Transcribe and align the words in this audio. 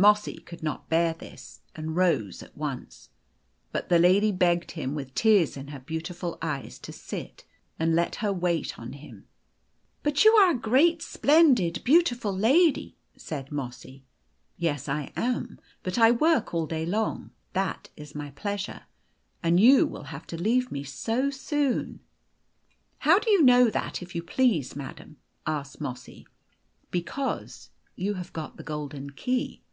Mossy 0.00 0.38
could 0.38 0.62
not 0.62 0.88
bear 0.88 1.12
this, 1.12 1.60
and 1.74 1.96
rose 1.96 2.40
at 2.40 2.56
once. 2.56 3.08
But 3.72 3.88
the 3.88 3.98
lady 3.98 4.30
begged 4.30 4.70
him, 4.70 4.94
with 4.94 5.12
tears 5.12 5.56
in 5.56 5.66
her 5.68 5.80
beautiful 5.80 6.38
eyes, 6.40 6.78
to 6.78 6.92
sit, 6.92 7.44
and 7.80 7.96
let 7.96 8.14
her 8.22 8.32
\vait 8.32 8.78
on 8.78 8.92
him." 8.92 9.26
But 10.04 10.24
you 10.24 10.30
are 10.34 10.52
a 10.52 10.56
great, 10.56 11.02
splendid, 11.02 11.82
beautiful 11.82 12.32
lady," 12.32 12.96
said 13.16 13.50
Mossy." 13.50 14.04
Yes, 14.66 14.88
I 14.88 15.12
am. 15.16 15.58
But 15.82 15.98
I 15.98 16.12
work 16.12 16.54
all 16.54 16.68
day 16.68 16.86
long 16.86 17.32
that 17.54 17.90
is 17.96 18.14
my 18.14 18.30
pleasure; 18.30 18.82
and 19.42 19.58
you 19.58 19.84
will 19.84 20.04
have 20.04 20.28
to 20.28 20.40
leave 20.40 20.70
me 20.70 20.84
so 20.84 21.28
soon!"" 21.28 21.98
How 22.98 23.18
do 23.18 23.28
you 23.32 23.42
know 23.42 23.68
that, 23.68 24.00
if 24.00 24.14
you 24.14 24.22
please, 24.22 24.76
madam?" 24.76 25.16
asked 25.44 25.80
Mossy." 25.80 26.24
Because 26.92 27.70
you 27.96 28.14
have 28.14 28.32
got 28.32 28.56
the 28.56 28.62
golden 28.62 29.10
key." 29.10 29.64